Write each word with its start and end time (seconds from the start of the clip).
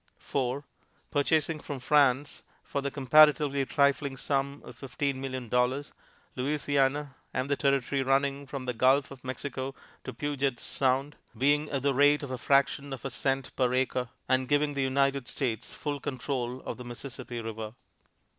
4. 0.17 0.63
Purchasing 1.11 1.59
from 1.59 1.77
France, 1.79 2.41
for 2.63 2.81
the 2.81 2.89
comparatively 2.89 3.63
trifling 3.67 4.17
sum 4.17 4.59
of 4.65 4.75
fifteen 4.75 5.21
million 5.21 5.47
dollars, 5.47 5.93
Louisiana 6.35 7.13
and 7.35 7.51
the 7.51 7.55
territory 7.55 8.01
running 8.01 8.47
from 8.47 8.65
the 8.65 8.73
Gulf 8.73 9.11
of 9.11 9.23
Mexico 9.23 9.75
to 10.03 10.11
Puget's 10.11 10.63
Sound, 10.63 11.17
being 11.37 11.69
at 11.69 11.83
the 11.83 11.93
rate 11.93 12.23
of 12.23 12.31
a 12.31 12.39
fraction 12.39 12.93
of 12.93 13.05
a 13.05 13.11
cent 13.11 13.55
per 13.55 13.71
acre, 13.75 14.09
and 14.27 14.47
giving 14.49 14.73
the 14.73 14.81
United 14.81 15.27
States 15.27 15.71
full 15.71 15.99
control 15.99 16.63
of 16.65 16.77
the 16.77 16.83
Mississippi 16.83 17.39
River. 17.39 17.75